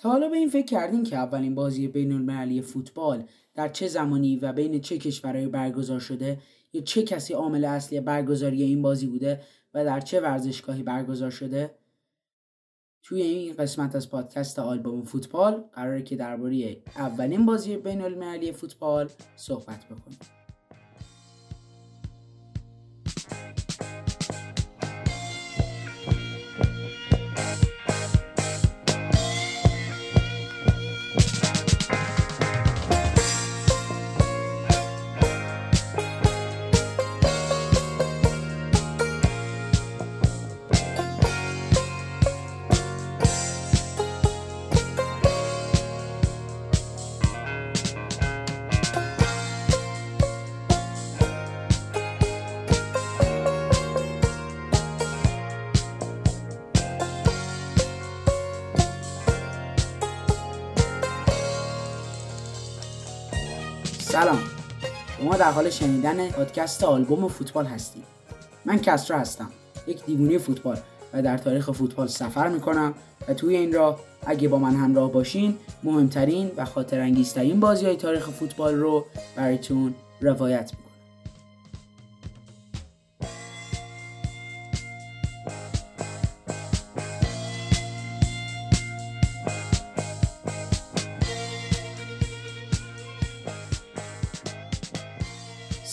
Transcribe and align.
تا 0.00 0.10
حالا 0.10 0.28
به 0.28 0.36
این 0.36 0.48
فکر 0.48 0.66
کردین 0.66 1.02
که 1.02 1.16
اولین 1.16 1.54
بازی 1.54 1.88
بین 1.88 2.12
المللی 2.12 2.62
فوتبال 2.62 3.24
در 3.54 3.68
چه 3.68 3.88
زمانی 3.88 4.36
و 4.36 4.52
بین 4.52 4.80
چه 4.80 4.98
کشورهایی 4.98 5.46
برگزار 5.46 6.00
شده 6.00 6.38
یا 6.72 6.80
چه 6.80 7.02
کسی 7.02 7.34
عامل 7.34 7.64
اصلی 7.64 8.00
برگزاری 8.00 8.62
این 8.62 8.82
بازی 8.82 9.06
بوده 9.06 9.40
و 9.74 9.84
در 9.84 10.00
چه 10.00 10.20
ورزشگاهی 10.20 10.82
برگزار 10.82 11.30
شده؟ 11.30 11.74
توی 13.02 13.22
این 13.22 13.54
قسمت 13.54 13.96
از 13.96 14.10
پادکست 14.10 14.58
آلبوم 14.58 15.02
فوتبال 15.02 15.64
قراره 15.72 16.02
که 16.02 16.16
درباره 16.16 16.82
اولین 16.96 17.46
بازی 17.46 17.76
بین 17.76 18.02
المللی 18.02 18.52
فوتبال 18.52 19.10
صحبت 19.36 19.84
بکنیم. 19.84 20.39
سلام. 64.20 64.38
شما 65.18 65.36
در 65.36 65.50
حال 65.50 65.70
شنیدن 65.70 66.30
پادکست 66.30 66.84
آلبوم 66.84 67.28
فوتبال 67.28 67.66
هستید 67.66 68.04
من 68.64 68.78
کسرا 68.78 69.18
هستم. 69.18 69.50
یک 69.86 70.04
دیوونه 70.04 70.38
فوتبال 70.38 70.78
و 71.12 71.22
در 71.22 71.38
تاریخ 71.38 71.70
فوتبال 71.70 72.06
سفر 72.06 72.48
می‌کنم 72.48 72.94
و 73.28 73.34
توی 73.34 73.56
این 73.56 73.72
راه 73.72 74.00
اگه 74.26 74.48
با 74.48 74.58
من 74.58 74.76
همراه 74.76 75.12
باشین 75.12 75.56
مهمترین 75.82 76.50
و 76.56 76.64
خاطر 76.64 77.00
انگیزترین 77.00 77.60
بازی 77.60 77.86
های 77.86 77.96
تاریخ 77.96 78.30
فوتبال 78.30 78.74
رو 78.74 79.06
براتون 79.36 79.94
روایت 80.20 80.70
می‌کنم. 80.72 80.89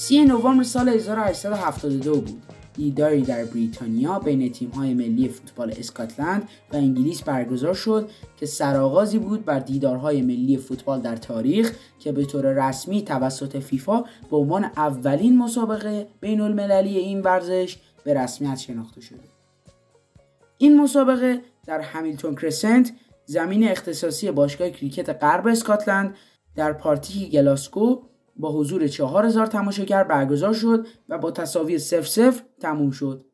سی 0.08 0.25
نوامبر 0.25 0.63
سال 0.63 0.89
1872 0.89 2.22
بود 2.22 2.44
دیداری 2.73 3.22
در 3.22 3.45
بریتانیا 3.45 4.19
بین 4.19 4.52
تیم‌های 4.52 4.94
ملی 4.94 5.30
فوتبال 5.30 5.73
اسکاتلند 5.77 6.49
و 6.73 6.75
انگلیس 6.75 7.23
برگزار 7.23 7.73
شد 7.73 8.09
که 8.39 8.45
سرآغازی 8.45 9.19
بود 9.19 9.45
بر 9.45 9.59
دیدارهای 9.59 10.22
ملی 10.22 10.58
فوتبال 10.58 11.02
در 11.02 11.16
تاریخ 11.16 11.72
که 11.99 12.11
به 12.11 12.25
طور 12.25 12.67
رسمی 12.67 13.02
توسط 13.02 13.58
فیفا 13.58 14.03
به 14.31 14.38
عنوان 14.38 14.64
اولین 14.64 15.38
مسابقه 15.38 16.08
بین 16.19 16.42
المللی 16.42 16.97
این 16.97 17.21
ورزش 17.21 17.77
به 18.03 18.14
رسمیت 18.14 18.58
شناخته 18.58 19.02
شده. 19.02 19.23
این 20.58 20.81
مسابقه 20.81 21.42
در 21.66 21.81
همیلتون 21.81 22.36
کرسنت 22.36 22.92
زمین 23.25 23.67
اختصاصی 23.67 24.31
باشگاه 24.31 24.69
کریکت 24.69 25.09
غرب 25.23 25.47
اسکاتلند 25.47 26.16
در 26.55 26.73
پارتی 26.73 27.30
گلاسکو 27.30 28.02
با 28.39 28.52
حضور 28.52 28.88
4000 28.88 29.45
تماشاگر 29.45 30.03
برگزار 30.03 30.53
شد 30.53 30.88
و 31.09 31.17
با 31.17 31.31
تساوی 31.31 31.77
0 31.77 32.02
0 32.02 32.33
تموم 32.59 32.92
شد. 32.92 33.25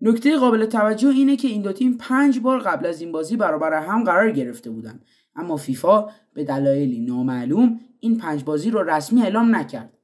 نکته 0.00 0.36
قابل 0.36 0.66
توجه 0.66 1.08
اینه 1.08 1.36
که 1.36 1.48
این 1.48 1.62
دو 1.62 1.72
تیم 1.72 1.96
پنج 1.96 2.40
بار 2.40 2.58
قبل 2.60 2.86
از 2.86 3.00
این 3.00 3.12
بازی 3.12 3.36
برابر 3.36 3.82
هم 3.82 4.04
قرار 4.04 4.30
گرفته 4.30 4.70
بودند 4.70 5.04
اما 5.36 5.56
فیفا 5.56 6.08
به 6.34 6.44
دلایلی 6.44 7.00
نامعلوم 7.00 7.80
این 8.00 8.16
پنج 8.18 8.44
بازی 8.44 8.70
رو 8.70 8.82
رسمی 8.82 9.22
اعلام 9.22 9.56
نکرد. 9.56 9.98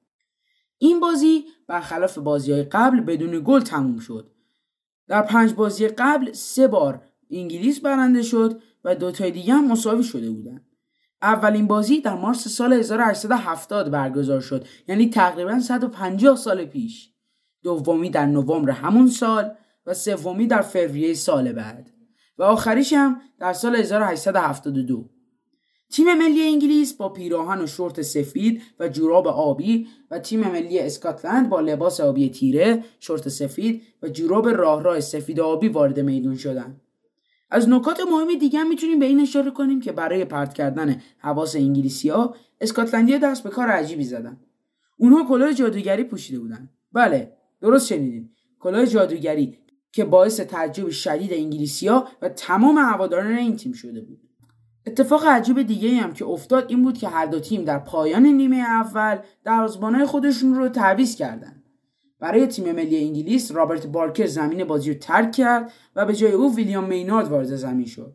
این 0.78 1.00
بازی 1.00 1.44
برخلاف 1.66 2.18
بازی 2.18 2.52
های 2.52 2.62
قبل 2.62 3.00
بدون 3.00 3.42
گل 3.44 3.60
تموم 3.60 3.98
شد. 3.98 4.30
در 5.08 5.22
پنج 5.22 5.54
بازی 5.54 5.88
قبل 5.88 6.32
سه 6.32 6.68
بار 6.68 7.02
انگلیس 7.30 7.80
برنده 7.80 8.22
شد 8.22 8.60
و 8.84 8.94
دو 8.94 9.10
تای 9.10 9.30
دیگه 9.30 9.54
هم 9.54 9.72
مساوی 9.72 10.02
شده 10.02 10.30
بودند. 10.30 10.64
اولین 11.22 11.66
بازی 11.66 12.00
در 12.00 12.14
مارس 12.14 12.48
سال 12.48 12.72
1870 12.72 13.90
برگزار 13.90 14.40
شد. 14.40 14.64
یعنی 14.88 15.10
تقریبا 15.10 15.60
150 15.60 16.36
سال 16.36 16.64
پیش. 16.64 17.10
دومی 17.62 18.10
در 18.10 18.26
نوامبر 18.26 18.70
همون 18.70 19.06
سال 19.06 19.50
و 19.86 19.94
سومی 19.94 20.46
در 20.46 20.60
فوریه 20.60 21.14
سال 21.14 21.52
بعد. 21.52 21.90
و 22.38 22.42
آخریش 22.42 22.92
هم 22.92 23.20
در 23.38 23.52
سال 23.52 23.76
1872 23.76 25.10
تیم 25.90 26.14
ملی 26.14 26.42
انگلیس 26.42 26.94
با 26.94 27.08
پیراهن 27.08 27.60
و 27.60 27.66
شورت 27.66 28.02
سفید 28.02 28.62
و 28.80 28.88
جوراب 28.88 29.28
آبی 29.28 29.88
و 30.10 30.18
تیم 30.18 30.40
ملی 30.40 30.78
اسکاتلند 30.78 31.48
با 31.48 31.60
لباس 31.60 32.00
آبی 32.00 32.30
تیره، 32.30 32.84
شورت 33.00 33.28
سفید 33.28 33.82
و 34.02 34.08
جوراب 34.08 34.48
راه 34.48 34.82
راه 34.82 35.00
سفید 35.00 35.40
آبی 35.40 35.68
وارد 35.68 36.00
میدون 36.00 36.36
شدند. 36.36 36.80
از 37.50 37.68
نکات 37.68 38.00
مهم 38.00 38.38
دیگه 38.38 38.58
هم 38.58 38.68
می‌تونیم 38.68 38.98
به 38.98 39.06
این 39.06 39.20
اشاره 39.20 39.50
کنیم 39.50 39.80
که 39.80 39.92
برای 39.92 40.24
پرت 40.24 40.54
کردن 40.54 41.02
حواس 41.18 41.56
انگلیسی 41.56 42.08
ها 42.08 42.34
اسکاتلندی 42.60 43.18
دست 43.18 43.42
به 43.42 43.50
کار 43.50 43.68
عجیبی 43.68 44.04
زدن. 44.04 44.40
اونها 44.96 45.24
کلاه 45.28 45.52
جادوگری 45.52 46.04
پوشیده 46.04 46.38
بودن. 46.38 46.70
بله 46.92 47.32
درست 47.60 47.86
شنیدین. 47.86 48.30
کلاه 48.60 48.86
جادوگری 48.86 49.58
که 49.92 50.04
باعث 50.04 50.40
تعجب 50.40 50.90
شدید 50.90 51.32
انگلیسی 51.32 51.88
ها 51.88 52.08
و 52.22 52.28
تمام 52.28 52.78
هواداران 52.78 53.32
این 53.32 53.56
تیم 53.56 53.72
شده 53.72 54.00
بود. 54.00 54.20
اتفاق 54.86 55.26
عجیب 55.26 55.62
دیگه 55.62 55.96
هم 55.96 56.12
که 56.12 56.24
افتاد 56.24 56.64
این 56.68 56.82
بود 56.82 56.98
که 56.98 57.08
هر 57.08 57.26
دو 57.26 57.40
تیم 57.40 57.64
در 57.64 57.78
پایان 57.78 58.26
نیمه 58.26 58.56
اول 58.56 59.18
دروازه‌بانای 59.44 60.06
خودشون 60.06 60.54
رو 60.54 60.68
تعویض 60.68 61.16
کردن. 61.16 61.55
برای 62.20 62.46
تیم 62.46 62.72
ملی 62.72 63.04
انگلیس 63.04 63.52
رابرت 63.52 63.86
بارکر 63.86 64.26
زمین 64.26 64.64
بازی 64.64 64.92
رو 64.92 64.98
ترک 64.98 65.32
کرد 65.32 65.72
و 65.96 66.06
به 66.06 66.14
جای 66.14 66.32
او 66.32 66.56
ویلیام 66.56 66.84
مینارد 66.84 67.28
وارد 67.28 67.56
زمین 67.56 67.86
شد. 67.86 68.14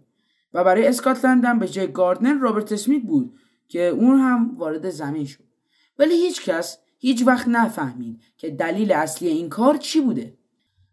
و 0.54 0.64
برای 0.64 0.88
اسکاتلند 0.88 1.46
هم 1.46 1.60
به 1.60 1.68
جای 1.68 1.88
گاردنر 1.88 2.40
رابرت 2.40 2.72
اسمیت 2.72 3.04
بود 3.04 3.34
که 3.68 3.88
اون 3.88 4.20
هم 4.20 4.58
وارد 4.58 4.90
زمین 4.90 5.26
شد. 5.26 5.44
ولی 6.00 6.14
هیچ 6.14 6.46
کس 6.46 6.78
هیچ 7.00 7.28
وقت 7.28 7.48
نفهمید 7.48 8.22
که 8.38 8.50
دلیل 8.50 8.92
اصلی 8.92 9.28
این 9.28 9.50
کار 9.50 9.78
چی 9.78 10.02
بوده. 10.02 10.38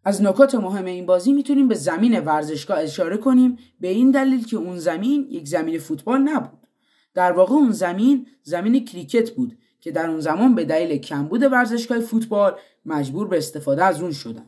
از 0.05 0.23
نکات 0.23 0.55
مهم 0.55 0.85
این 0.85 1.07
بازی 1.07 1.33
می‌تونیم 1.33 1.69
به 1.69 1.75
زمین 1.75 2.21
ورزشگاه 2.21 2.79
اشاره 2.79 3.17
کنیم 3.17 3.59
به 3.81 3.89
این 3.89 4.11
دلیل 4.11 4.47
که 4.47 4.57
اون 4.57 4.79
زمین 4.79 5.27
یک 5.31 5.49
زمین 5.49 5.79
فوتبال 5.79 6.21
نبود. 6.21 6.67
در 7.15 7.33
واقع 7.33 7.55
اون 7.55 7.71
زمین 7.71 8.27
زمین 8.43 8.85
کریکت 8.85 9.31
بود 9.31 9.59
که 9.81 9.91
در 9.91 10.11
اون 10.11 10.21
زمان 10.21 10.55
به 10.55 10.65
دلیل 10.65 10.99
کمبود 10.99 11.43
ورزشگاه 11.43 12.01
فوتبال 12.01 12.59
مجبور 12.85 13.29
به 13.29 13.39
استفاده 13.39 13.85
از 13.85 14.03
اون 14.03 14.13
شدن. 14.13 14.47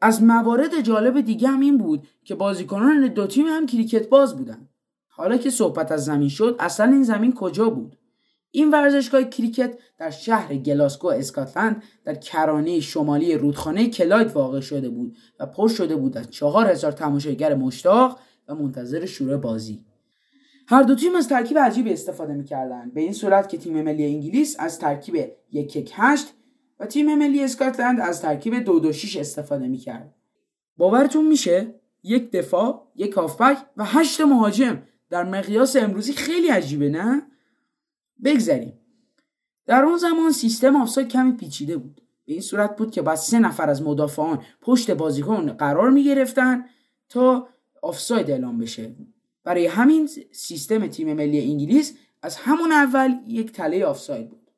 از 0.00 0.22
موارد 0.22 0.80
جالب 0.80 1.20
دیگه 1.20 1.48
هم 1.48 1.60
این 1.60 1.78
بود 1.78 2.08
که 2.24 2.34
بازیکنان 2.34 3.08
دو 3.08 3.26
تیم 3.26 3.46
هم 3.46 3.66
کریکت 3.66 4.08
باز 4.08 4.36
بودن. 4.36 4.68
حالا 5.08 5.36
که 5.36 5.50
صحبت 5.50 5.92
از 5.92 6.04
زمین 6.04 6.28
شد 6.28 6.56
اصلا 6.58 6.92
این 6.92 7.02
زمین 7.02 7.34
کجا 7.34 7.70
بود؟ 7.70 7.96
این 8.50 8.70
ورزشگاه 8.70 9.24
کریکت 9.24 9.78
در 9.98 10.10
شهر 10.10 10.54
گلاسکو 10.54 11.08
اسکاتلند 11.08 11.82
در 12.04 12.14
کرانه 12.14 12.80
شمالی 12.80 13.34
رودخانه 13.34 13.90
کلاید 13.90 14.32
واقع 14.32 14.60
شده 14.60 14.88
بود 14.88 15.16
و 15.40 15.46
پر 15.46 15.68
شده 15.68 15.96
بود 15.96 16.16
از 16.16 16.30
چهار 16.30 16.66
هزار 16.66 16.92
تماشاگر 16.92 17.54
مشتاق 17.54 18.18
و 18.48 18.54
منتظر 18.54 19.06
شروع 19.06 19.36
بازی. 19.36 19.84
هر 20.66 20.82
دو 20.82 20.94
تیم 20.94 21.14
از 21.14 21.28
ترکیب 21.28 21.58
عجیبی 21.58 21.92
استفاده 21.92 22.34
می‌کردند 22.34 22.94
به 22.94 23.00
این 23.00 23.12
صورت 23.12 23.48
که 23.48 23.58
تیم 23.58 23.82
ملی 23.82 24.06
انگلیس 24.06 24.56
از 24.58 24.78
ترکیب 24.78 25.14
یک 25.50 25.76
یک 25.76 25.92
هشت 25.94 26.34
و 26.80 26.86
تیم 26.86 27.14
ملی 27.14 27.44
اسکاتلند 27.44 28.00
از 28.00 28.22
ترکیب 28.22 28.58
دو 28.58 28.78
دو 28.78 28.92
شیش 28.92 29.16
استفاده 29.16 29.68
می‌کرد. 29.68 30.14
باورتون 30.76 31.26
میشه؟ 31.26 31.74
یک 32.02 32.30
دفاع 32.30 32.86
یک 32.96 33.12
هافبک 33.12 33.58
و 33.76 33.84
هشت 33.84 34.20
مهاجم. 34.20 34.82
در 35.10 35.24
مقیاس 35.24 35.76
امروزی 35.76 36.12
خیلی 36.12 36.48
عجیبه 36.48 36.88
نه؟ 36.88 37.22
بگذریم. 38.24 38.78
در 39.66 39.84
اون 39.84 39.98
زمان 39.98 40.32
سیستم 40.32 40.76
آفساید 40.76 41.08
کمی 41.08 41.32
پیچیده 41.32 41.76
بود. 41.76 42.00
به 42.24 42.32
این 42.32 42.42
صورت 42.42 42.76
بود 42.76 42.90
که 42.90 43.02
بعد 43.02 43.16
سه 43.16 43.38
نفر 43.38 43.70
از 43.70 43.82
مدافعان 43.82 44.42
پشت 44.60 44.90
بازیکن 44.90 45.52
قرار 45.52 45.90
می 45.90 46.04
گرفتن 46.04 46.64
تا 47.08 47.48
آفساید 47.82 48.30
اعلام 48.30 48.58
بشه. 48.58 48.94
برای 49.44 49.66
همین 49.66 50.08
سیستم 50.32 50.86
تیم 50.86 51.12
ملی 51.12 51.40
انگلیس 51.40 51.94
از 52.22 52.36
همون 52.36 52.72
اول 52.72 53.14
یک 53.26 53.52
تله 53.52 53.84
آفساید 53.84 54.30
بود. 54.30 54.50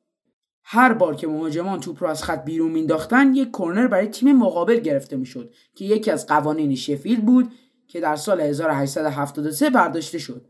هر 0.63 0.93
بار 0.93 1.15
که 1.15 1.27
مهاجمان 1.27 1.79
توپ 1.79 2.03
رو 2.03 2.09
از 2.09 2.23
خط 2.23 2.45
بیرون 2.45 2.71
مینداختن 2.71 3.35
یک 3.35 3.49
کرنر 3.53 3.87
برای 3.87 4.07
تیم 4.07 4.35
مقابل 4.35 4.79
گرفته 4.79 5.17
می‌شد 5.17 5.53
که 5.75 5.85
یکی 5.85 6.11
از 6.11 6.27
قوانین 6.27 6.75
شفیلد 6.75 7.25
بود 7.25 7.51
که 7.87 7.99
در 7.99 8.15
سال 8.15 8.41
1873 8.41 9.69
برداشته 9.69 10.17
شد. 10.17 10.45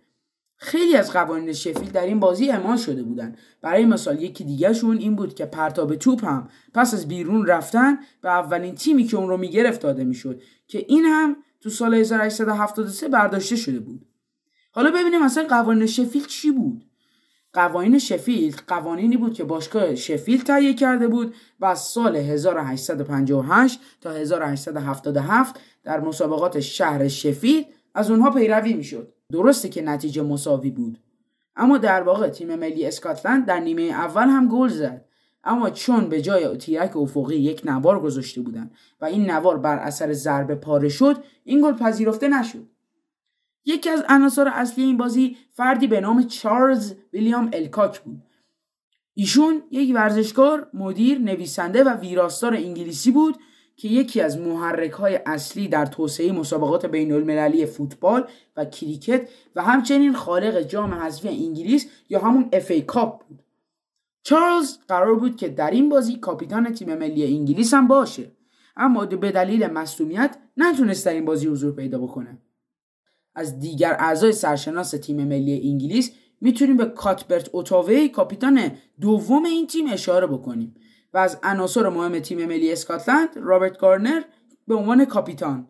خیلی 0.57 0.95
از 0.95 1.13
قوانین 1.13 1.53
شفیل 1.53 1.91
در 1.91 2.05
این 2.05 2.19
بازی 2.19 2.49
اعمال 2.49 2.77
شده 2.77 3.03
بودند 3.03 3.37
برای 3.61 3.85
مثال 3.85 4.21
یکی 4.21 4.43
دیگهشون 4.43 4.97
این 4.97 5.15
بود 5.15 5.35
که 5.35 5.45
پرتاب 5.45 5.95
توپ 5.95 6.25
هم 6.25 6.49
پس 6.73 6.93
از 6.93 7.07
بیرون 7.07 7.45
رفتن 7.45 7.97
به 8.21 8.29
اولین 8.29 8.75
تیمی 8.75 9.03
که 9.03 9.17
اون 9.17 9.29
رو 9.29 9.37
می‌گرفت 9.37 9.81
داده 9.81 10.03
می‌شد 10.03 10.41
که 10.67 10.85
این 10.87 11.05
هم 11.05 11.35
تو 11.61 11.69
سال 11.69 11.93
1873 11.93 13.07
برداشته 13.07 13.55
شده 13.55 13.79
بود. 13.79 14.05
حالا 14.75 14.91
ببینیم 14.91 15.23
مثلا 15.23 15.47
قوانین 15.49 15.85
شفیل 15.85 16.25
چی 16.25 16.51
بود؟ 16.51 16.85
قوانین 17.53 17.99
شفیلد 17.99 18.63
قوانینی 18.67 19.17
بود 19.17 19.33
که 19.33 19.43
باشگاه 19.43 19.95
شفیلد 19.95 20.43
تهیه 20.43 20.73
کرده 20.73 21.07
بود 21.07 21.35
و 21.59 21.65
از 21.65 21.79
سال 21.79 22.15
1858 22.15 23.79
تا 24.01 24.11
1877 24.11 25.59
در 25.83 25.99
مسابقات 25.99 26.59
شهر 26.59 27.07
شفیلد 27.07 27.65
از 27.93 28.11
اونها 28.11 28.31
پیروی 28.31 28.73
می‌شد. 28.73 29.13
درسته 29.31 29.69
که 29.69 29.81
نتیجه 29.81 30.21
مساوی 30.21 30.71
بود. 30.71 30.99
اما 31.55 31.77
در 31.77 32.03
واقع 32.03 32.29
تیم 32.29 32.55
ملی 32.55 32.85
اسکاتلند 32.85 33.45
در 33.45 33.59
نیمه 33.59 33.81
اول 33.81 34.27
هم 34.27 34.47
گل 34.47 34.67
زد. 34.67 35.05
اما 35.43 35.69
چون 35.69 36.09
به 36.09 36.21
جای 36.21 36.57
تیرک 36.57 36.97
افقی 36.97 37.35
یک 37.35 37.61
نوار 37.65 37.99
گذاشته 37.99 38.41
بودند 38.41 38.71
و 39.01 39.05
این 39.05 39.31
نوار 39.31 39.57
بر 39.57 39.77
اثر 39.77 40.13
ضربه 40.13 40.55
پاره 40.55 40.89
شد 40.89 41.23
این 41.43 41.61
گل 41.61 41.73
پذیرفته 41.73 42.27
نشد. 42.27 42.74
یکی 43.65 43.89
از 43.89 44.03
عناصر 44.09 44.47
اصلی 44.47 44.83
این 44.83 44.97
بازی 44.97 45.37
فردی 45.53 45.87
به 45.87 46.01
نام 46.01 46.23
چارلز 46.23 46.93
ویلیام 47.13 47.49
الکاک 47.53 47.99
بود. 48.01 48.23
ایشون 49.13 49.63
یک 49.71 49.95
ورزشکار 49.95 50.69
مدیر 50.73 51.19
نویسنده 51.19 51.83
و 51.83 51.89
ویراستار 51.89 52.53
انگلیسی 52.53 53.11
بود 53.11 53.37
که 53.77 53.87
یکی 53.87 54.21
از 54.21 54.37
محرک 54.37 54.91
های 54.91 55.19
اصلی 55.25 55.67
در 55.67 55.85
توسعه 55.85 56.31
مسابقات 56.31 56.85
بین 56.85 57.11
المللی 57.11 57.65
فوتبال 57.65 58.27
و 58.57 58.65
کریکت 58.65 59.29
و 59.55 59.63
همچنین 59.63 60.13
خالق 60.13 60.61
جام 60.61 60.93
حذفی 60.93 61.27
انگلیس 61.27 61.87
یا 62.09 62.19
همون 62.19 62.49
FA 62.53 62.71
Cup 62.71 63.27
بود. 63.27 63.43
چارلز 64.23 64.77
قرار 64.87 65.15
بود 65.15 65.35
که 65.35 65.49
در 65.49 65.71
این 65.71 65.89
بازی 65.89 66.15
کاپیتان 66.15 66.73
تیم 66.73 66.95
ملی 66.95 67.37
انگلیس 67.37 67.73
هم 67.73 67.87
باشه 67.87 68.31
اما 68.77 69.05
به 69.05 69.31
دلیل 69.31 69.67
مصونیت 69.67 70.37
نتونست 70.57 71.05
در 71.05 71.13
این 71.13 71.25
بازی 71.25 71.47
حضور 71.47 71.75
پیدا 71.75 71.99
بکنه. 71.99 72.37
از 73.35 73.59
دیگر 73.59 73.95
اعضای 73.99 74.31
سرشناس 74.31 74.91
تیم 74.91 75.27
ملی 75.27 75.69
انگلیس 75.69 76.11
می‌تونیم 76.41 76.77
به 76.77 76.85
کاتبرت 76.85 77.49
اوتاوی 77.51 78.09
کاپیتان 78.09 78.71
دوم 79.01 79.45
این 79.45 79.67
تیم 79.67 79.87
اشاره 79.91 80.27
بکنیم. 80.27 80.75
و 81.13 81.17
از 81.17 81.39
عناصر 81.43 81.89
مهم 81.89 82.19
تیم 82.19 82.45
ملی 82.45 82.71
اسکاتلند 82.71 83.29
رابرت 83.35 83.77
گارنر 83.77 84.21
به 84.67 84.75
عنوان 84.75 85.05
کاپیتان. 85.05 85.67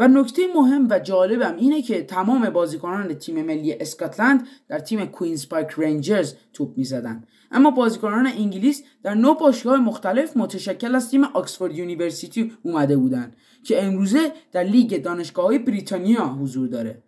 و 0.00 0.08
نکته 0.08 0.42
مهم 0.54 0.86
و 0.90 0.98
جالبم 0.98 1.56
اینه 1.56 1.82
که 1.82 2.02
تمام 2.02 2.50
بازیکنان 2.50 3.14
تیم 3.14 3.42
ملی 3.42 3.72
اسکاتلند 3.72 4.46
در 4.68 4.78
تیم 4.78 5.04
کوینز 5.04 5.48
پارک 5.48 5.74
رنجرز 5.76 6.34
توپ 6.52 6.78
می‌زدن. 6.78 7.24
اما 7.50 7.70
بازیکنان 7.70 8.26
انگلیس 8.26 8.82
در 9.02 9.14
نه 9.14 9.34
باشگاه 9.34 9.80
مختلف 9.80 10.36
متشکل 10.36 10.94
از 10.94 11.10
تیم 11.10 11.24
آکسفورد 11.24 11.74
University 11.74 12.52
اومده 12.62 12.96
بودند 12.96 13.36
که 13.62 13.84
امروزه 13.84 14.32
در 14.52 14.62
لیگ 14.62 15.02
دانشگاه 15.02 15.44
های 15.44 15.58
بریتانیا 15.58 16.26
حضور 16.26 16.68
داره. 16.68 17.02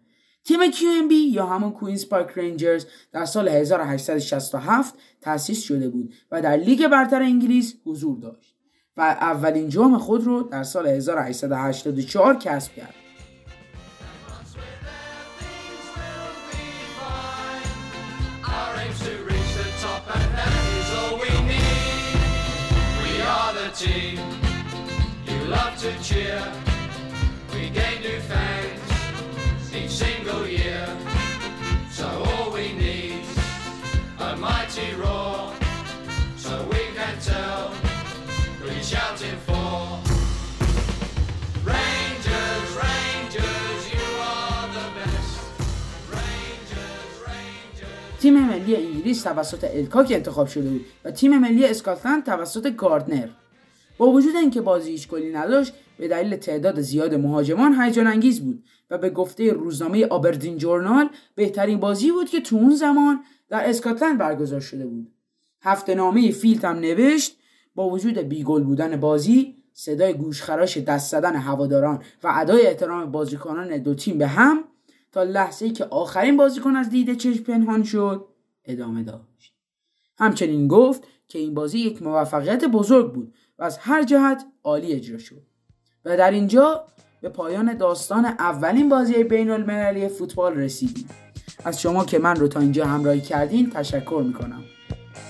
تیم 0.44 0.70
QPR 0.70 1.12
یا 1.12 1.46
همون 1.46 1.72
کوینز 1.72 2.08
پارک 2.08 2.38
رنجرز 2.38 2.86
در 3.12 3.24
سال 3.24 3.48
1867 3.48 4.94
تأسیس 5.20 5.62
شده 5.62 5.88
بود 5.88 6.14
و 6.30 6.42
در 6.42 6.56
لیگ 6.56 6.88
برتر 6.88 7.22
انگلیس 7.22 7.74
حضور 7.86 8.18
داشت. 8.18 8.51
و 8.96 9.00
اولین 9.00 9.68
جام 9.68 9.98
خود 9.98 10.24
رو 10.24 10.42
در 10.42 10.62
سال 10.62 10.86
1884 10.86 12.34
کسب 12.34 12.74
کرد. 12.74 12.94
تیم 48.22 48.46
ملی 48.46 48.76
انگلیس 48.76 49.22
توسط 49.22 49.64
الکاک 49.74 50.12
انتخاب 50.12 50.46
شده 50.46 50.70
بود 50.70 50.84
و 51.04 51.10
تیم 51.10 51.38
ملی 51.38 51.66
اسکاتلند 51.66 52.24
توسط 52.24 52.76
گاردنر. 52.76 53.28
با 53.98 54.06
وجود 54.06 54.36
اینکه 54.36 54.60
بازی 54.60 54.90
هیچ 54.90 55.08
گلی 55.08 55.32
نداشت 55.32 55.72
به 55.98 56.08
دلیل 56.08 56.36
تعداد 56.36 56.80
زیاد 56.80 57.14
مهاجمان 57.14 57.80
هیجان 57.80 58.06
انگیز 58.06 58.40
بود 58.40 58.64
و 58.90 58.98
به 58.98 59.10
گفته 59.10 59.52
روزنامه 59.52 60.06
آبردین 60.06 60.58
جورنال 60.58 61.08
بهترین 61.34 61.80
بازی 61.80 62.12
بود 62.12 62.28
که 62.28 62.40
تو 62.40 62.56
اون 62.56 62.74
زمان 62.74 63.20
در 63.48 63.68
اسکاتلند 63.68 64.18
برگزار 64.18 64.60
شده 64.60 64.86
بود. 64.86 65.12
هفته 65.62 65.94
نامه 65.94 66.30
فیلت 66.30 66.64
هم 66.64 66.76
نوشت 66.76 67.36
با 67.74 67.90
وجود 67.90 68.18
بیگل 68.18 68.62
بودن 68.62 68.96
بازی 68.96 69.56
صدای 69.72 70.14
گوشخراش 70.14 70.78
دست 70.78 71.10
زدن 71.10 71.36
هواداران 71.36 72.02
و 72.22 72.32
ادای 72.34 72.66
احترام 72.66 73.12
بازیکنان 73.12 73.78
دو 73.78 73.94
تیم 73.94 74.18
به 74.18 74.26
هم 74.26 74.64
تا 75.12 75.22
لحظه 75.22 75.64
ای 75.64 75.72
که 75.72 75.84
آخرین 75.84 76.36
بازیکن 76.36 76.76
از 76.76 76.90
دید 76.90 77.16
چشم 77.16 77.42
پنهان 77.42 77.82
شد 77.82 78.28
ادامه 78.64 79.02
داشت. 79.02 79.54
همچنین 80.18 80.68
گفت 80.68 81.02
که 81.28 81.38
این 81.38 81.54
بازی 81.54 81.78
یک 81.78 82.02
موفقیت 82.02 82.64
بزرگ 82.64 83.12
بود 83.12 83.34
و 83.58 83.64
از 83.64 83.78
هر 83.78 84.02
جهت 84.02 84.44
عالی 84.64 84.92
اجرا 84.92 85.18
شد. 85.18 85.42
و 86.04 86.16
در 86.16 86.30
اینجا 86.30 86.84
به 87.20 87.28
پایان 87.28 87.76
داستان 87.76 88.24
اولین 88.24 88.88
بازی 88.88 89.24
بین 89.24 89.50
المللی 89.50 90.08
فوتبال 90.08 90.54
رسیدیم. 90.54 91.08
از 91.64 91.80
شما 91.80 92.04
که 92.04 92.18
من 92.18 92.36
رو 92.36 92.48
تا 92.48 92.60
اینجا 92.60 92.86
همراهی 92.86 93.20
کردین 93.20 93.70
تشکر 93.70 94.22
می‌کنم. 94.26 94.64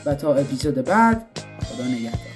و 0.07 0.15
تا 0.15 0.35
اپیزود 0.35 0.75
بعد 0.75 1.39
خدا 1.65 1.85
نگهدار. 1.85 2.32